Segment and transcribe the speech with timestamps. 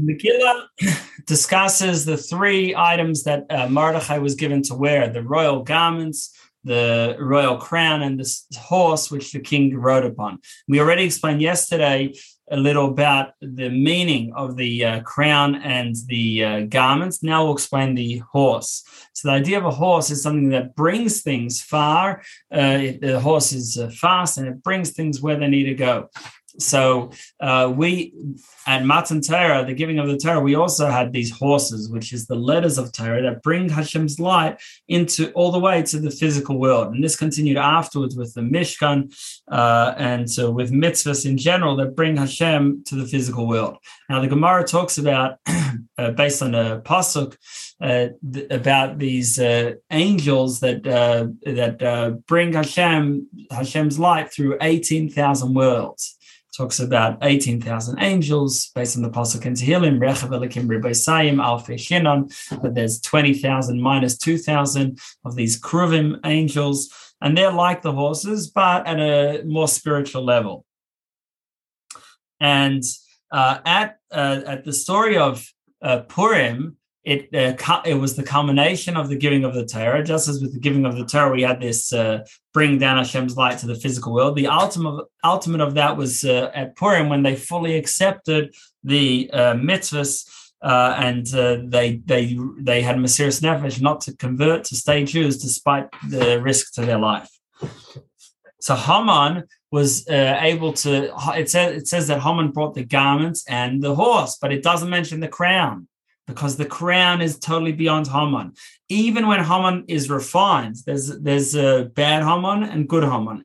[0.00, 0.66] Megillah
[1.26, 7.16] discusses the three items that uh, Mordechai was given to wear the royal garments, the
[7.18, 10.38] royal crown, and this horse which the king rode upon.
[10.68, 12.14] We already explained yesterday
[12.50, 17.22] a little about the meaning of the uh, crown and the uh, garments.
[17.22, 18.84] Now we'll explain the horse.
[19.12, 22.22] So the idea of a horse is something that brings things far.
[22.50, 26.08] Uh, the horse is uh, fast and it brings things where they need to go.
[26.58, 28.12] So uh, we
[28.66, 32.26] at Matan Torah, the giving of the Torah, we also had these horses, which is
[32.26, 36.58] the letters of Torah that bring Hashem's light into all the way to the physical
[36.58, 36.94] world.
[36.94, 39.14] And this continued afterwards with the Mishkan
[39.50, 43.78] uh, and so with mitzvahs in general that bring Hashem to the physical world.
[44.10, 45.38] Now the Gemara talks about,
[45.98, 47.36] uh, based on a pasuk,
[47.80, 55.08] uh, th- about these uh, angels that uh, that bring Hashem Hashem's light through eighteen
[55.08, 56.17] thousand worlds
[56.58, 62.20] talks about 18,000 angels based on the in Tehillim, Rechav Elikim Riboisayim, Alfei Shinon,
[62.60, 68.86] but there's 20,000 minus 2,000 of these Kruvim angels, and they're like the horses, but
[68.88, 70.64] at a more spiritual level.
[72.40, 72.82] And
[73.30, 75.46] uh, at uh, at the story of
[75.82, 80.02] uh, Purim, it uh, it was the culmination of the giving of the Torah.
[80.04, 83.36] Just as with the giving of the Torah, we had this uh, bring down Hashem's
[83.36, 84.36] light to the physical world.
[84.36, 88.54] The ultimate ultimate of that was uh, at Purim when they fully accepted
[88.84, 90.28] the uh, mitzvahs.
[90.60, 95.38] Uh, and uh, they they they had Mesiras Nefesh not to convert to stay Jews
[95.38, 97.30] despite the risk to their life.
[98.60, 101.14] So Haman was uh, able to.
[101.36, 104.90] It says it says that Haman brought the garments and the horse, but it doesn't
[104.90, 105.86] mention the crown
[106.28, 108.52] because the crown is totally beyond Haman.
[108.88, 113.44] Even when Haman is refined, there's there's a bad Haman and good Haman.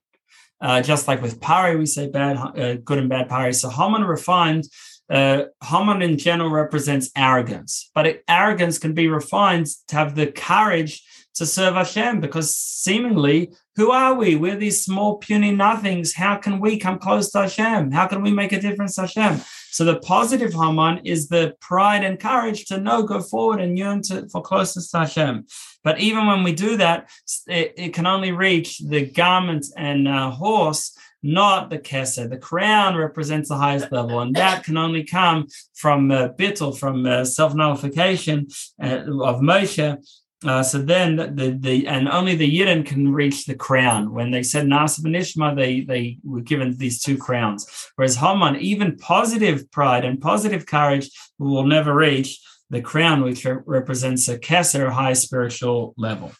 [0.62, 3.53] Uh, just like with Pari, we say bad, uh, good and bad Pari.
[3.53, 4.66] So Haman refined,
[5.14, 10.28] uh, Haman in general represents arrogance, but it, arrogance can be refined to have the
[10.28, 11.03] courage
[11.36, 14.35] to serve Hashem because seemingly, who are we?
[14.35, 16.13] We're these small, puny nothings.
[16.13, 17.91] How can we come close to Hashem?
[17.91, 19.41] How can we make a difference to Hashem?
[19.69, 24.02] So the positive Haman is the pride and courage to know, go forward and yearn
[24.03, 25.46] to, for closeness to Hashem.
[25.84, 27.09] But even when we do that,
[27.47, 32.29] it, it can only reach the garment and uh, horse not the keser.
[32.29, 37.06] The crown represents the highest level, and that can only come from uh, bittul, from
[37.06, 38.47] uh, self nullification
[38.81, 39.97] uh, of Moshe,
[40.45, 44.13] uh, so then the, the and only the Yidden can reach the crown.
[44.13, 47.66] When they said Naaseh V'nishma, they they were given these two crowns.
[47.95, 51.09] Whereas Haman, even positive pride and positive courage
[51.40, 56.34] will never reach the crown, which re- represents a Kesser a high spiritual level.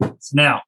[0.00, 0.62] So now,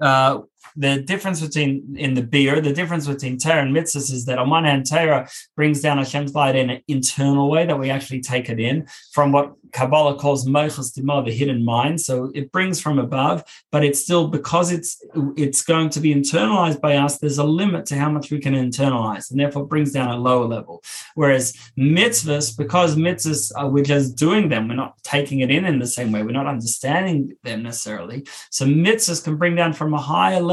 [0.00, 0.40] uh,
[0.76, 4.50] the difference between in the biur, the difference between Torah and mitzvahs is that on
[4.50, 8.48] one hand, Torah brings down Hashem's light in an internal way that we actually take
[8.48, 12.00] it in from what Kabbalah calls mochin stimin, the hidden mind.
[12.00, 15.02] So it brings from above, but it's still because it's
[15.36, 17.18] it's going to be internalized by us.
[17.18, 20.46] There's a limit to how much we can internalize, and therefore brings down a lower
[20.46, 20.82] level.
[21.14, 25.78] Whereas mitzvahs, because mitzvahs are, we're just doing them, we're not taking it in in
[25.78, 26.22] the same way.
[26.22, 28.26] We're not understanding them necessarily.
[28.50, 30.51] So mitzvahs can bring down from a higher level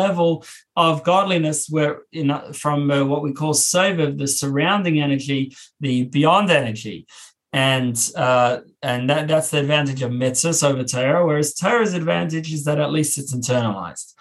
[0.75, 6.49] of godliness, where in from uh, what we call sovev, the surrounding energy, the beyond
[6.49, 7.05] energy
[7.51, 12.65] and uh, and that, that's the advantage of mitzvahs over Torah, whereas Torah's advantage is
[12.65, 14.13] that at least it's internalized.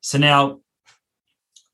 [0.00, 0.60] So now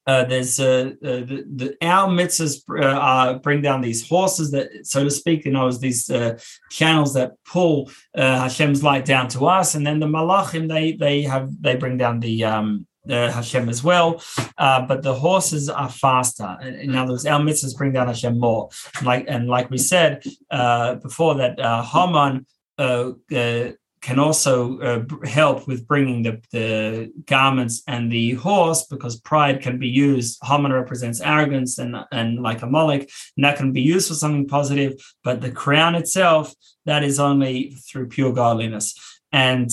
[0.06, 5.04] uh, there's uh, uh, the, the, our mitzvahs uh, bring down these horses that, so
[5.04, 6.38] to speak, you know, as these uh,
[6.70, 11.22] channels that pull uh, Hashem's light down to us, and then the malachim they they
[11.22, 14.22] have they bring down the um, uh, Hashem as well.
[14.58, 16.58] Uh, but the horses are faster.
[16.62, 18.70] In other words, our mitzvahs bring down Hashem more.
[19.02, 22.46] Like and like we said uh, before, that uh, Haman
[22.78, 23.70] uh, uh,
[24.00, 29.78] can also uh, help with bringing the, the garments and the horse because pride can
[29.78, 30.38] be used.
[30.42, 34.48] Haman represents arrogance and, and like a Molech, and that can be used for something
[34.48, 34.94] positive.
[35.22, 36.52] But the crown itself,
[36.84, 38.98] that is only through pure godliness.
[39.30, 39.70] And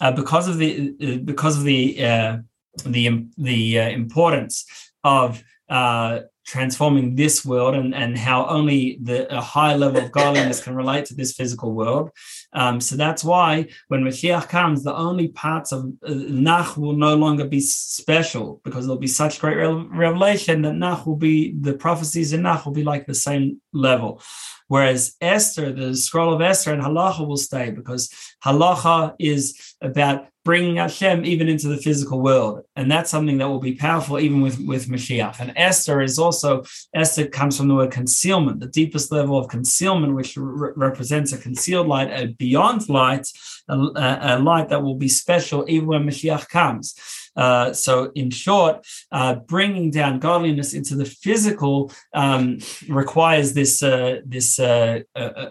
[0.00, 2.38] uh, because of the uh, because of the uh,
[2.84, 4.64] the the uh, importance
[5.04, 10.62] of uh, transforming this world and, and how only the a high level of godliness
[10.62, 12.10] can relate to this physical world.
[12.54, 16.14] Um, so that's why when Mashiach comes, the only parts of uh,
[16.48, 21.16] Nach will no longer be special because there'll be such great revelation that Nach will
[21.16, 24.22] be the prophecies in Nach will be like the same level.
[24.68, 28.10] Whereas Esther, the scroll of Esther and Halacha will stay because
[28.44, 32.62] Halacha is about bringing Hashem even into the physical world.
[32.74, 35.40] And that's something that will be powerful even with, with Mashiach.
[35.40, 36.64] And Esther is also,
[36.94, 41.36] Esther comes from the word concealment, the deepest level of concealment, which re- represents a
[41.36, 43.28] concealed light, a beyond light,
[43.68, 46.94] a, a, light that will be special even when Mashiach comes.
[47.36, 52.58] Uh, so, in short, uh, bringing down godliness into the physical um,
[52.88, 55.50] requires this uh, this uh, uh, uh,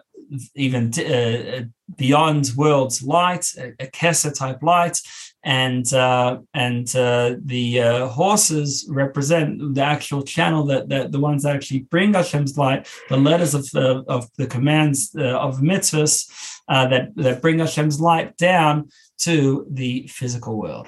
[0.55, 0.91] even
[1.97, 4.99] beyond world's light, a, a Kesser type light,
[5.43, 11.43] and uh, and uh, the uh, horses represent the actual channel that, that the ones
[11.43, 16.29] that actually bring Hashem's light, the letters of the of the commands uh, of mitzvahs
[16.67, 18.89] uh, that that bring Hashem's light down
[19.19, 20.87] to the physical world.